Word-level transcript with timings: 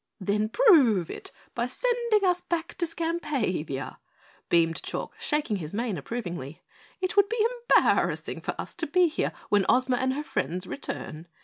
"Then 0.19 0.49
prove 0.49 1.11
it 1.11 1.29
by 1.53 1.67
sending 1.67 2.25
us 2.25 2.41
back 2.41 2.73
to 2.79 2.87
Skampavia," 2.87 3.99
beamed 4.49 4.81
Chalk, 4.81 5.13
shaking 5.19 5.57
his 5.57 5.75
mane 5.75 5.95
approvingly. 5.95 6.63
"It 7.01 7.15
would 7.15 7.29
be 7.29 7.47
embarrassing 7.77 8.41
for 8.41 8.59
us 8.59 8.73
to 8.77 8.87
be 8.87 9.07
here 9.07 9.31
when 9.49 9.63
Ozma 9.69 9.97
and 9.97 10.13
her 10.15 10.23
friends 10.23 10.65
return. 10.65 11.27